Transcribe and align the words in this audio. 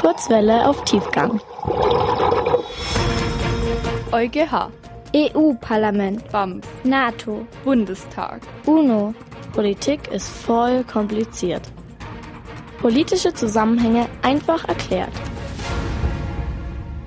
Kurzwelle 0.00 0.68
auf 0.68 0.84
Tiefgang. 0.84 1.40
EuGH, 4.12 4.70
EU-Parlament, 5.16 6.30
BAMF, 6.30 6.64
NATO, 6.84 7.44
Bundestag. 7.64 8.42
UNO. 8.64 9.12
Politik 9.52 10.06
ist 10.12 10.28
voll 10.28 10.84
kompliziert. 10.84 11.62
Politische 12.80 13.34
Zusammenhänge 13.34 14.06
einfach 14.22 14.68
erklärt. 14.68 15.12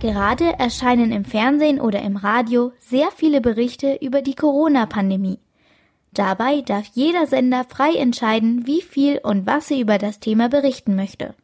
Gerade 0.02 0.60
erscheinen 0.60 1.14
im 1.14 1.24
Fernsehen 1.24 1.80
oder 1.80 2.02
im 2.02 2.18
Radio 2.18 2.74
sehr 2.80 3.08
viele 3.16 3.40
Berichte 3.40 4.00
über 4.02 4.22
die 4.22 4.36
Corona-Pandemie. 4.36 5.40
Dabei 6.14 6.60
darf 6.60 6.88
jeder 6.94 7.26
Sender 7.26 7.64
frei 7.64 7.96
entscheiden, 7.96 8.68
wie 8.68 8.82
viel 8.82 9.18
und 9.24 9.48
was 9.48 9.72
er 9.72 9.80
über 9.80 9.98
das 9.98 10.20
Thema 10.20 10.50
berichten 10.50 10.98
möchte. 10.98 11.36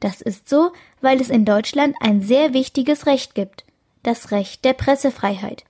Das 0.00 0.20
ist 0.20 0.48
so, 0.48 0.72
weil 1.00 1.20
es 1.20 1.30
in 1.30 1.44
Deutschland 1.44 1.96
ein 2.00 2.20
sehr 2.20 2.52
wichtiges 2.52 3.06
Recht 3.06 3.34
gibt, 3.34 3.64
das 4.02 4.30
Recht 4.30 4.64
der 4.64 4.74
Pressefreiheit. 4.74 5.64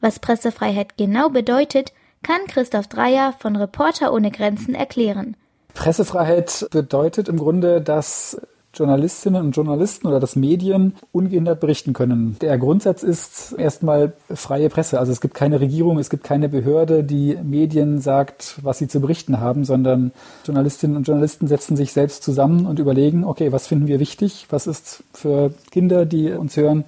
Was 0.00 0.18
Pressefreiheit 0.18 0.96
genau 0.96 1.30
bedeutet, 1.30 1.92
kann 2.22 2.46
Christoph 2.48 2.88
Dreier 2.88 3.34
von 3.38 3.56
Reporter 3.56 4.12
ohne 4.12 4.30
Grenzen 4.30 4.74
erklären. 4.74 5.36
Pressefreiheit 5.74 6.66
bedeutet 6.70 7.28
im 7.28 7.36
Grunde, 7.36 7.80
dass 7.80 8.40
Journalistinnen 8.76 9.42
und 9.42 9.56
Journalisten 9.56 10.06
oder 10.06 10.20
das 10.20 10.36
Medien 10.36 10.94
ungehindert 11.12 11.60
berichten 11.60 11.92
können. 11.92 12.36
Der 12.40 12.58
Grundsatz 12.58 13.02
ist 13.02 13.52
erstmal 13.52 14.12
freie 14.32 14.68
Presse. 14.68 14.98
Also 14.98 15.12
es 15.12 15.20
gibt 15.20 15.34
keine 15.34 15.60
Regierung, 15.60 15.98
es 15.98 16.10
gibt 16.10 16.24
keine 16.24 16.48
Behörde, 16.48 17.04
die 17.04 17.36
Medien 17.42 18.00
sagt, 18.00 18.58
was 18.62 18.78
sie 18.78 18.88
zu 18.88 19.00
berichten 19.00 19.40
haben, 19.40 19.64
sondern 19.64 20.12
Journalistinnen 20.44 20.96
und 20.96 21.06
Journalisten 21.06 21.46
setzen 21.48 21.76
sich 21.76 21.92
selbst 21.92 22.22
zusammen 22.22 22.66
und 22.66 22.78
überlegen, 22.78 23.24
okay, 23.24 23.52
was 23.52 23.66
finden 23.66 23.86
wir 23.86 24.00
wichtig? 24.00 24.46
Was 24.50 24.66
ist 24.66 25.04
für 25.12 25.52
Kinder, 25.70 26.06
die 26.06 26.30
uns 26.32 26.56
hören, 26.56 26.84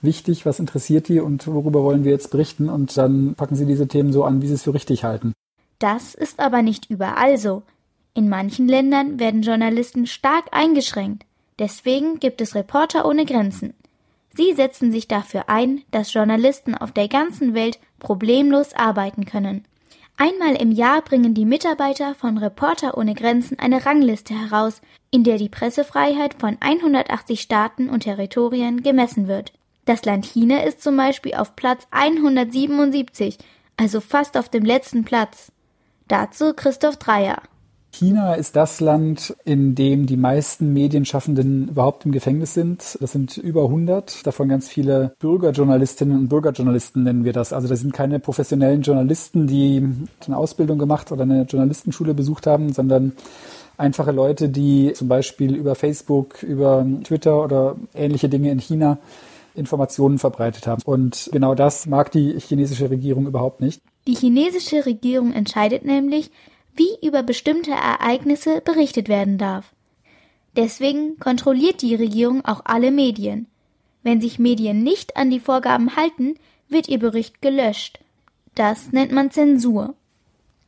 wichtig? 0.00 0.46
Was 0.46 0.60
interessiert 0.60 1.08
die 1.08 1.20
und 1.20 1.46
worüber 1.46 1.82
wollen 1.82 2.04
wir 2.04 2.12
jetzt 2.12 2.30
berichten? 2.30 2.68
Und 2.68 2.96
dann 2.96 3.34
packen 3.34 3.56
sie 3.56 3.66
diese 3.66 3.88
Themen 3.88 4.12
so 4.12 4.24
an, 4.24 4.42
wie 4.42 4.46
sie 4.46 4.54
es 4.54 4.62
für 4.62 4.74
richtig 4.74 5.04
halten. 5.04 5.32
Das 5.78 6.14
ist 6.14 6.38
aber 6.38 6.62
nicht 6.62 6.90
überall 6.90 7.38
so. 7.38 7.62
In 8.14 8.28
manchen 8.28 8.68
Ländern 8.68 9.18
werden 9.18 9.42
Journalisten 9.42 10.06
stark 10.06 10.44
eingeschränkt. 10.52 11.24
Deswegen 11.58 12.18
gibt 12.18 12.40
es 12.40 12.54
Reporter 12.54 13.06
ohne 13.06 13.24
Grenzen. 13.24 13.74
Sie 14.34 14.54
setzen 14.54 14.92
sich 14.92 15.08
dafür 15.08 15.48
ein, 15.48 15.82
dass 15.90 16.12
Journalisten 16.12 16.74
auf 16.74 16.92
der 16.92 17.08
ganzen 17.08 17.54
Welt 17.54 17.78
problemlos 17.98 18.72
arbeiten 18.74 19.26
können. 19.26 19.64
Einmal 20.16 20.54
im 20.54 20.70
Jahr 20.70 21.02
bringen 21.02 21.34
die 21.34 21.44
Mitarbeiter 21.44 22.14
von 22.14 22.38
Reporter 22.38 22.96
ohne 22.96 23.14
Grenzen 23.14 23.58
eine 23.58 23.84
Rangliste 23.84 24.34
heraus, 24.34 24.80
in 25.10 25.24
der 25.24 25.36
die 25.36 25.48
Pressefreiheit 25.48 26.34
von 26.38 26.56
180 26.60 27.40
Staaten 27.40 27.88
und 27.88 28.00
Territorien 28.00 28.82
gemessen 28.82 29.26
wird. 29.26 29.52
Das 29.84 30.04
Land 30.04 30.26
China 30.26 30.62
ist 30.62 30.82
zum 30.82 30.96
Beispiel 30.96 31.34
auf 31.34 31.56
Platz 31.56 31.86
177, 31.90 33.38
also 33.76 34.00
fast 34.00 34.36
auf 34.36 34.48
dem 34.48 34.64
letzten 34.64 35.04
Platz. 35.04 35.50
Dazu 36.08 36.54
Christoph 36.54 36.98
Dreier. 36.98 37.42
China 37.92 38.34
ist 38.34 38.56
das 38.56 38.80
Land, 38.80 39.36
in 39.44 39.74
dem 39.74 40.06
die 40.06 40.16
meisten 40.16 40.72
Medienschaffenden 40.72 41.68
überhaupt 41.68 42.06
im 42.06 42.12
Gefängnis 42.12 42.54
sind. 42.54 42.96
Das 43.00 43.12
sind 43.12 43.36
über 43.36 43.64
100, 43.64 44.26
davon 44.26 44.48
ganz 44.48 44.68
viele 44.68 45.14
Bürgerjournalistinnen 45.18 46.18
und 46.18 46.28
Bürgerjournalisten 46.28 47.02
nennen 47.02 47.24
wir 47.24 47.34
das. 47.34 47.52
Also 47.52 47.68
das 47.68 47.80
sind 47.80 47.92
keine 47.92 48.18
professionellen 48.18 48.80
Journalisten, 48.80 49.46
die 49.46 49.86
eine 50.26 50.36
Ausbildung 50.38 50.78
gemacht 50.78 51.12
oder 51.12 51.22
eine 51.22 51.42
Journalistenschule 51.42 52.14
besucht 52.14 52.46
haben, 52.46 52.72
sondern 52.72 53.12
einfache 53.76 54.12
Leute, 54.12 54.48
die 54.48 54.92
zum 54.94 55.08
Beispiel 55.08 55.54
über 55.54 55.74
Facebook, 55.74 56.42
über 56.42 56.86
Twitter 57.04 57.44
oder 57.44 57.76
ähnliche 57.94 58.30
Dinge 58.30 58.50
in 58.50 58.58
China 58.58 58.98
Informationen 59.54 60.18
verbreitet 60.18 60.66
haben. 60.66 60.80
Und 60.86 61.28
genau 61.30 61.54
das 61.54 61.86
mag 61.86 62.10
die 62.10 62.38
chinesische 62.40 62.88
Regierung 62.88 63.26
überhaupt 63.26 63.60
nicht. 63.60 63.82
Die 64.06 64.14
chinesische 64.14 64.86
Regierung 64.86 65.32
entscheidet 65.32 65.84
nämlich, 65.84 66.30
wie 66.74 67.06
über 67.06 67.22
bestimmte 67.22 67.72
Ereignisse 67.72 68.60
berichtet 68.60 69.08
werden 69.08 69.38
darf. 69.38 69.72
Deswegen 70.56 71.18
kontrolliert 71.18 71.82
die 71.82 71.94
Regierung 71.94 72.44
auch 72.44 72.62
alle 72.64 72.90
Medien. 72.90 73.46
Wenn 74.02 74.20
sich 74.20 74.38
Medien 74.38 74.82
nicht 74.82 75.16
an 75.16 75.30
die 75.30 75.40
Vorgaben 75.40 75.96
halten, 75.96 76.34
wird 76.68 76.88
ihr 76.88 76.98
Bericht 76.98 77.40
gelöscht. 77.40 78.00
Das 78.54 78.92
nennt 78.92 79.12
man 79.12 79.30
Zensur. 79.30 79.94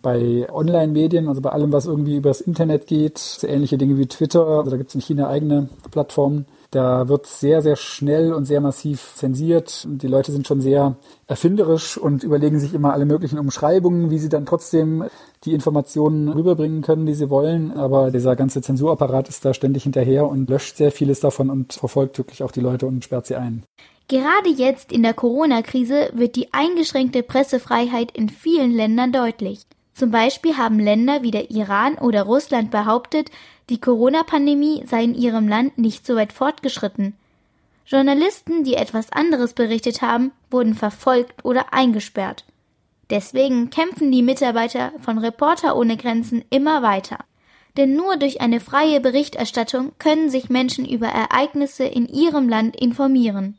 Bei 0.00 0.46
Online-Medien, 0.52 1.28
also 1.28 1.40
bei 1.40 1.50
allem, 1.50 1.72
was 1.72 1.86
irgendwie 1.86 2.16
übers 2.16 2.40
Internet 2.40 2.86
geht, 2.86 3.18
so 3.18 3.46
ähnliche 3.46 3.78
Dinge 3.78 3.98
wie 3.98 4.06
Twitter, 4.06 4.46
also 4.46 4.70
da 4.70 4.76
gibt 4.76 4.90
es 4.90 4.94
in 4.94 5.00
China 5.00 5.28
eigene 5.28 5.68
Plattformen, 5.90 6.46
da 6.74 7.08
wird 7.08 7.26
sehr, 7.26 7.62
sehr 7.62 7.76
schnell 7.76 8.32
und 8.32 8.46
sehr 8.46 8.60
massiv 8.60 9.14
zensiert. 9.14 9.86
Die 9.88 10.08
Leute 10.08 10.32
sind 10.32 10.46
schon 10.46 10.60
sehr 10.60 10.96
erfinderisch 11.26 11.96
und 11.96 12.24
überlegen 12.24 12.58
sich 12.58 12.74
immer 12.74 12.92
alle 12.92 13.04
möglichen 13.04 13.38
Umschreibungen, 13.38 14.10
wie 14.10 14.18
sie 14.18 14.28
dann 14.28 14.46
trotzdem 14.46 15.04
die 15.44 15.52
Informationen 15.52 16.28
rüberbringen 16.28 16.82
können, 16.82 17.06
die 17.06 17.14
sie 17.14 17.30
wollen. 17.30 17.72
Aber 17.72 18.10
dieser 18.10 18.34
ganze 18.34 18.60
Zensurapparat 18.60 19.28
ist 19.28 19.44
da 19.44 19.54
ständig 19.54 19.84
hinterher 19.84 20.26
und 20.26 20.50
löscht 20.50 20.76
sehr 20.76 20.90
vieles 20.90 21.20
davon 21.20 21.50
und 21.50 21.74
verfolgt 21.74 22.18
wirklich 22.18 22.42
auch 22.42 22.50
die 22.50 22.60
Leute 22.60 22.86
und 22.86 23.04
sperrt 23.04 23.26
sie 23.26 23.36
ein. 23.36 23.62
Gerade 24.08 24.50
jetzt 24.50 24.92
in 24.92 25.02
der 25.02 25.14
Corona-Krise 25.14 26.10
wird 26.12 26.36
die 26.36 26.52
eingeschränkte 26.52 27.22
Pressefreiheit 27.22 28.10
in 28.10 28.28
vielen 28.28 28.72
Ländern 28.72 29.12
deutlich. 29.12 29.66
Zum 29.94 30.10
Beispiel 30.10 30.56
haben 30.56 30.80
Länder 30.80 31.22
wie 31.22 31.30
der 31.30 31.52
Iran 31.52 31.94
oder 31.98 32.24
Russland 32.24 32.72
behauptet, 32.72 33.30
die 33.70 33.80
Corona-Pandemie 33.80 34.84
sei 34.86 35.04
in 35.04 35.14
ihrem 35.14 35.48
Land 35.48 35.78
nicht 35.78 36.06
so 36.06 36.16
weit 36.16 36.32
fortgeschritten. 36.32 37.14
Journalisten, 37.86 38.64
die 38.64 38.74
etwas 38.74 39.12
anderes 39.12 39.52
berichtet 39.52 40.02
haben, 40.02 40.32
wurden 40.50 40.74
verfolgt 40.74 41.44
oder 41.44 41.72
eingesperrt. 41.72 42.44
Deswegen 43.10 43.70
kämpfen 43.70 44.10
die 44.10 44.22
Mitarbeiter 44.22 44.92
von 45.00 45.18
Reporter 45.18 45.76
ohne 45.76 45.96
Grenzen 45.96 46.42
immer 46.50 46.82
weiter. 46.82 47.18
Denn 47.76 47.96
nur 47.96 48.16
durch 48.16 48.40
eine 48.40 48.60
freie 48.60 49.00
Berichterstattung 49.00 49.92
können 49.98 50.30
sich 50.30 50.48
Menschen 50.48 50.86
über 50.86 51.08
Ereignisse 51.08 51.84
in 51.84 52.06
ihrem 52.08 52.48
Land 52.48 52.76
informieren. 52.76 53.58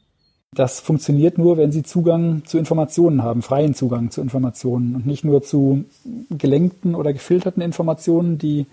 Das 0.54 0.80
funktioniert 0.80 1.38
nur, 1.38 1.58
wenn 1.58 1.74
sie 1.74 1.84
Zugang 1.84 2.44
zu 2.46 2.58
Informationen 2.58 3.24
haben, 3.24 3.42
freien 3.42 3.76
Zugang 3.76 4.10
zu 4.10 4.22
Informationen 4.22 4.96
und 4.96 5.06
nicht 5.06 5.26
nur 5.26 5.44
zu 5.44 5.84
gelenkten 6.30 6.96
oder 6.96 7.12
gefilterten 7.12 7.62
Informationen, 7.62 8.38
die 8.38 8.66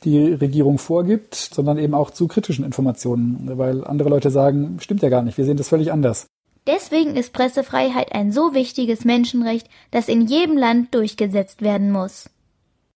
die 0.00 0.32
Regierung 0.32 0.78
vorgibt, 0.78 1.34
sondern 1.34 1.78
eben 1.78 1.94
auch 1.94 2.10
zu 2.10 2.28
kritischen 2.28 2.64
Informationen, 2.64 3.58
weil 3.58 3.84
andere 3.84 4.08
Leute 4.08 4.30
sagen, 4.30 4.78
stimmt 4.80 5.02
ja 5.02 5.08
gar 5.08 5.22
nicht, 5.22 5.38
wir 5.38 5.44
sehen 5.44 5.56
das 5.56 5.68
völlig 5.68 5.92
anders. 5.92 6.26
Deswegen 6.66 7.16
ist 7.16 7.32
Pressefreiheit 7.32 8.12
ein 8.12 8.30
so 8.30 8.52
wichtiges 8.52 9.04
Menschenrecht, 9.04 9.68
das 9.90 10.08
in 10.08 10.26
jedem 10.26 10.56
Land 10.56 10.94
durchgesetzt 10.94 11.62
werden 11.62 11.90
muss. 11.90 12.28